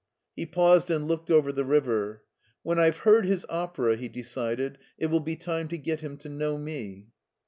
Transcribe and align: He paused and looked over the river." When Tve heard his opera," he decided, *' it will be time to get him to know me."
He 0.35 0.47
paused 0.47 0.89
and 0.89 1.07
looked 1.07 1.29
over 1.29 1.51
the 1.51 1.63
river." 1.63 2.23
When 2.63 2.79
Tve 2.79 2.95
heard 2.95 3.25
his 3.27 3.45
opera," 3.49 3.97
he 3.97 4.09
decided, 4.09 4.79
*' 4.87 4.97
it 4.97 5.11
will 5.11 5.19
be 5.19 5.35
time 5.35 5.67
to 5.67 5.77
get 5.77 5.99
him 5.99 6.17
to 6.17 6.27
know 6.29 6.57
me." 6.57 7.11